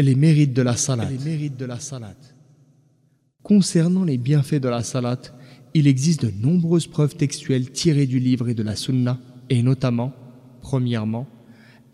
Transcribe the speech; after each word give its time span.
Les 0.00 0.14
mérites 0.14 0.52
de 0.52 0.62
la 0.62 0.76
salat. 0.76 1.08
Concernant 3.42 4.04
les 4.04 4.16
bienfaits 4.16 4.60
de 4.60 4.68
la 4.68 4.84
salat, 4.84 5.18
il 5.74 5.88
existe 5.88 6.24
de 6.24 6.30
nombreuses 6.30 6.86
preuves 6.86 7.16
textuelles 7.16 7.72
tirées 7.72 8.06
du 8.06 8.20
livre 8.20 8.48
et 8.48 8.54
de 8.54 8.62
la 8.62 8.76
sunna, 8.76 9.18
et 9.50 9.60
notamment, 9.60 10.12
premièrement, 10.62 11.26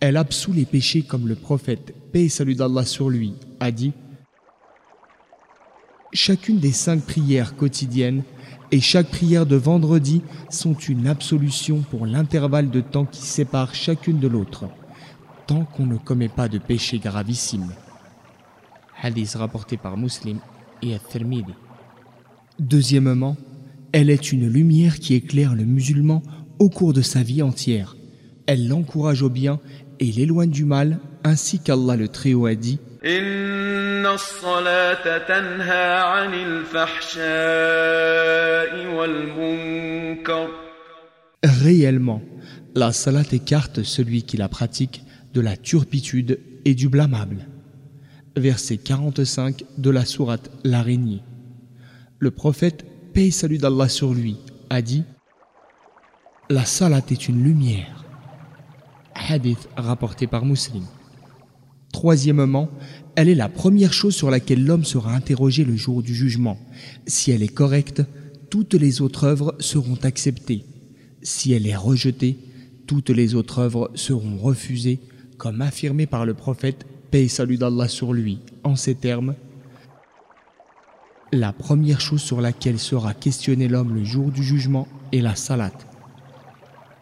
elle 0.00 0.18
absout 0.18 0.52
les 0.52 0.66
péchés 0.66 1.00
comme 1.00 1.26
le 1.26 1.34
prophète, 1.34 1.94
paix 2.12 2.24
et 2.24 2.28
salut 2.28 2.54
d'Allah 2.54 2.84
sur 2.84 3.08
lui, 3.08 3.32
a 3.58 3.70
dit 3.70 3.92
Chacune 6.12 6.58
des 6.58 6.72
cinq 6.72 7.00
prières 7.00 7.56
quotidiennes 7.56 8.22
et 8.70 8.82
chaque 8.82 9.08
prière 9.08 9.46
de 9.46 9.56
vendredi 9.56 10.20
sont 10.50 10.74
une 10.74 11.06
absolution 11.06 11.80
pour 11.80 12.04
l'intervalle 12.04 12.70
de 12.70 12.82
temps 12.82 13.06
qui 13.06 13.22
sépare 13.22 13.74
chacune 13.74 14.20
de 14.20 14.28
l'autre, 14.28 14.66
tant 15.46 15.64
qu'on 15.64 15.86
ne 15.86 15.96
commet 15.96 16.28
pas 16.28 16.48
de 16.48 16.58
péché 16.58 16.98
gravissime. 16.98 17.72
Hadith 19.04 19.34
rapporté 19.34 19.76
par 19.76 19.98
Muslim 19.98 20.38
et 20.80 20.94
At-Tirmidhi. 20.94 21.52
Deuxièmement, 22.58 23.36
elle 23.92 24.08
est 24.08 24.32
une 24.32 24.48
lumière 24.48 24.98
qui 24.98 25.12
éclaire 25.14 25.54
le 25.54 25.66
musulman 25.66 26.22
au 26.58 26.70
cours 26.70 26.94
de 26.94 27.02
sa 27.02 27.22
vie 27.22 27.42
entière. 27.42 27.96
Elle 28.46 28.66
l'encourage 28.66 29.22
au 29.22 29.28
bien 29.28 29.60
et 30.00 30.06
l'éloigne 30.06 30.48
du 30.48 30.64
mal, 30.64 31.00
ainsi 31.22 31.58
qu'Allah 31.58 31.96
le 31.96 32.08
Très-Haut 32.08 32.46
a 32.46 32.54
dit 32.54 32.78
Réellement, 41.44 42.22
la 42.74 42.92
salat 42.92 43.22
écarte 43.32 43.82
celui 43.82 44.22
qui 44.22 44.38
la 44.38 44.48
pratique 44.48 45.02
de 45.34 45.42
la 45.42 45.58
turpitude 45.58 46.40
et 46.64 46.74
du 46.74 46.88
blâmable. 46.88 47.48
Verset 48.36 48.78
45 48.78 49.64
de 49.78 49.90
la 49.90 50.04
sourate 50.04 50.50
L'araignée. 50.64 51.22
Le 52.18 52.32
prophète, 52.32 52.84
paix 53.12 53.28
et 53.28 53.30
salut 53.30 53.58
d'Allah 53.58 53.88
sur 53.88 54.12
lui, 54.12 54.38
a 54.70 54.82
dit 54.82 55.04
La 56.50 56.64
salat 56.64 57.02
est 57.10 57.28
une 57.28 57.44
lumière. 57.44 58.04
Hadith 59.14 59.68
rapporté 59.76 60.26
par 60.26 60.44
Muslim. 60.44 60.82
Troisièmement, 61.92 62.70
elle 63.14 63.28
est 63.28 63.36
la 63.36 63.48
première 63.48 63.92
chose 63.92 64.16
sur 64.16 64.32
laquelle 64.32 64.64
l'homme 64.64 64.84
sera 64.84 65.14
interrogé 65.14 65.64
le 65.64 65.76
jour 65.76 66.02
du 66.02 66.12
jugement. 66.12 66.58
Si 67.06 67.30
elle 67.30 67.44
est 67.44 67.54
correcte, 67.54 68.02
toutes 68.50 68.74
les 68.74 69.00
autres 69.00 69.24
œuvres 69.24 69.54
seront 69.60 69.98
acceptées. 70.02 70.64
Si 71.22 71.52
elle 71.52 71.68
est 71.68 71.76
rejetée, 71.76 72.36
toutes 72.88 73.10
les 73.10 73.36
autres 73.36 73.60
œuvres 73.60 73.92
seront 73.94 74.36
refusées, 74.38 74.98
comme 75.38 75.62
affirmé 75.62 76.06
par 76.06 76.26
le 76.26 76.34
prophète, 76.34 76.84
salut 77.28 77.56
d'Allah 77.56 77.88
sur 77.88 78.12
lui, 78.12 78.40
en 78.64 78.76
ces 78.76 78.94
termes. 78.94 79.34
La 81.32 81.52
première 81.52 82.00
chose 82.00 82.22
sur 82.22 82.40
laquelle 82.40 82.78
sera 82.78 83.14
questionné 83.14 83.68
l'homme 83.68 83.94
le 83.94 84.04
jour 84.04 84.30
du 84.30 84.42
jugement 84.42 84.88
est 85.12 85.20
la 85.20 85.34
salat. 85.34 85.72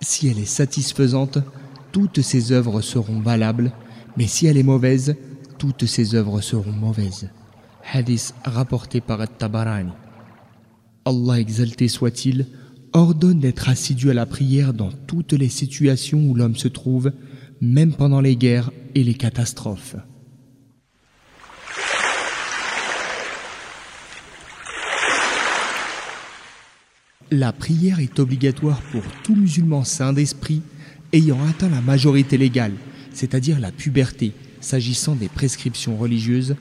Si 0.00 0.28
elle 0.28 0.38
est 0.38 0.44
satisfaisante, 0.44 1.38
toutes 1.92 2.22
ses 2.22 2.52
œuvres 2.52 2.80
seront 2.80 3.20
valables 3.20 3.72
mais 4.16 4.26
si 4.26 4.46
elle 4.46 4.58
est 4.58 4.62
mauvaise, 4.62 5.16
toutes 5.58 5.86
ses 5.86 6.14
œuvres 6.14 6.40
seront 6.40 6.72
mauvaises. 6.72 7.30
Hadith 7.92 8.34
rapporté 8.44 9.00
par 9.00 9.20
At-Tabarani. 9.20 9.92
Allah 11.04 11.40
exalté 11.40 11.88
soit-il, 11.88 12.46
ordonne 12.92 13.40
d'être 13.40 13.68
assidu 13.68 14.10
à 14.10 14.14
la 14.14 14.26
prière 14.26 14.74
dans 14.74 14.90
toutes 15.06 15.32
les 15.32 15.48
situations 15.48 16.24
où 16.26 16.34
l'homme 16.34 16.56
se 16.56 16.68
trouve, 16.68 17.12
même 17.62 17.92
pendant 17.92 18.20
les 18.20 18.34
guerres 18.34 18.72
et 18.96 19.04
les 19.04 19.14
catastrophes. 19.14 19.94
La 27.30 27.52
prière 27.52 28.00
est 28.00 28.18
obligatoire 28.18 28.82
pour 28.90 29.02
tout 29.22 29.36
musulman 29.36 29.84
saint 29.84 30.12
d'esprit 30.12 30.60
ayant 31.12 31.38
atteint 31.48 31.70
la 31.70 31.80
majorité 31.80 32.36
légale, 32.36 32.74
c'est-à-dire 33.12 33.60
la 33.60 33.70
puberté, 33.70 34.32
s'agissant 34.60 35.14
des 35.14 35.28
prescriptions 35.28 35.96
religieuses, 35.96 36.56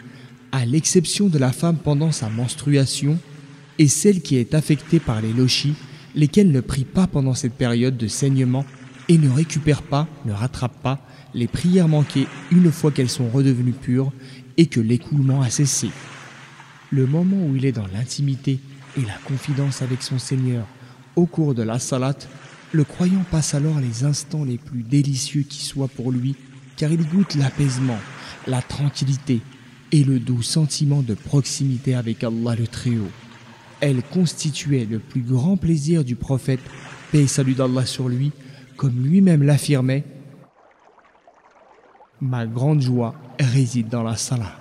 à 0.52 0.66
l'exception 0.66 1.30
de 1.30 1.40
la 1.40 1.52
femme 1.52 1.78
pendant 1.78 2.12
sa 2.12 2.30
menstruation 2.30 3.18
et 3.80 3.88
celle 3.88 4.22
qui 4.22 4.36
est 4.36 4.54
affectée 4.54 5.00
par 5.00 5.20
les 5.22 5.34
lochis, 5.34 5.74
lesquels 6.16 6.52
ne 6.52 6.62
prient 6.62 6.86
pas 6.86 7.08
pendant 7.08 7.34
cette 7.34 7.54
période 7.54 7.98
de 7.98 8.08
saignement 8.08 8.66
et 9.10 9.18
ne 9.18 9.30
récupèrent 9.30 9.84
pas, 9.84 10.08
ne 10.26 10.34
rattrapent 10.34 10.82
pas 10.82 11.00
les 11.34 11.48
prières 11.48 11.88
manquées 11.88 12.28
une 12.52 12.72
fois 12.72 12.92
qu'elles 12.92 13.10
sont 13.10 13.30
redevenues 13.30 13.72
pures 13.72 14.12
et 14.58 14.66
que 14.66 14.80
l'écoulement 14.80 15.42
a 15.42 15.50
cessé. 15.50 15.90
Le 16.92 17.06
moment 17.06 17.38
où 17.46 17.56
il 17.56 17.66
est 17.66 17.72
dans 17.72 17.88
l'intimité 17.88 18.60
et 18.98 19.02
la 19.02 19.18
confidence 19.26 19.82
avec 19.82 20.04
son 20.04 20.20
Seigneur 20.20 20.66
au 21.16 21.26
cours 21.26 21.56
de 21.56 21.64
la 21.64 21.80
salat 21.80 22.16
le 22.74 22.86
croyant 22.86 23.26
passe 23.30 23.54
alors 23.54 23.80
les 23.80 24.06
instants 24.06 24.46
les 24.46 24.58
plus 24.58 24.84
délicieux 24.84 25.42
qui 25.42 25.66
soient 25.66 25.90
pour 25.90 26.12
lui, 26.12 26.36
car 26.78 26.90
il 26.90 27.06
goûte 27.06 27.36
l'apaisement, 27.36 28.00
la 28.48 28.62
tranquillité 28.62 29.42
et 29.92 30.06
le 30.06 30.20
doux 30.20 30.42
sentiment 30.42 31.02
de 31.02 31.14
proximité 31.14 31.96
avec 31.96 32.24
Allah 32.24 32.56
le 32.58 32.68
Très-Haut. 32.68 33.12
Elle 33.82 34.02
constituait 34.04 34.88
le 34.90 35.00
plus 35.00 35.22
grand 35.22 35.58
plaisir 35.58 36.06
du 36.06 36.16
prophète, 36.16 36.62
paix 37.12 37.24
et 37.24 37.28
salut 37.28 37.56
d'Allah 37.56 37.86
sur 37.86 38.08
lui, 38.08 38.32
comme 38.78 39.04
lui-même 39.04 39.44
l'affirmait 39.44 40.04
Ma 42.20 42.46
grande 42.46 42.82
joie 42.82 43.16
réside 43.40 43.90
dans 43.90 44.04
la 44.04 44.16
salah. 44.16 44.54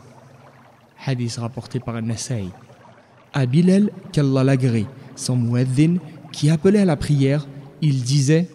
Hadith 1.05 1.37
rapporté 1.37 1.79
par 1.79 1.97
Al-Nasai. 1.97 2.47
À 3.33 3.47
Bilal, 3.47 3.91
qu'Allah 4.13 4.45
l'agrée, 4.45 4.87
son 5.15 5.37
mueddin, 5.37 5.97
qui 6.33 6.51
appelait 6.51 6.81
à 6.81 6.85
la 6.85 6.97
prière, 6.97 7.47
il 7.83 8.03
disait 8.03 8.49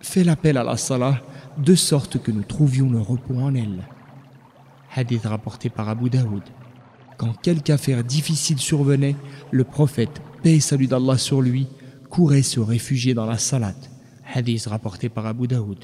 Fais 0.00 0.24
l'appel 0.24 0.56
à 0.56 0.64
la 0.64 0.76
salah 0.76 1.20
de 1.58 1.74
sorte 1.74 2.22
que 2.22 2.30
nous 2.30 2.42
trouvions 2.42 2.90
le 2.90 3.00
repos 3.00 3.38
en 3.38 3.54
elle. 3.54 3.88
Hadith 4.94 5.24
rapporté 5.24 5.70
par 5.70 5.88
Abu 5.88 6.10
Daoud. 6.10 6.42
Quand 7.16 7.32
quelque 7.40 7.70
affaire 7.70 8.02
difficile 8.04 8.58
survenait, 8.58 9.16
le 9.50 9.64
prophète, 9.64 10.20
paix 10.42 10.54
et 10.54 10.60
salut 10.60 10.86
d'Allah 10.86 11.18
sur 11.18 11.40
lui, 11.40 11.68
courait 12.10 12.42
se 12.42 12.60
réfugier 12.60 13.14
dans 13.14 13.26
la 13.26 13.38
salat. 13.38 13.74
Hadith 14.36 14.66
rapporté 14.66 15.08
par 15.08 15.26
Abu 15.26 15.46
Daoud. 15.46 15.78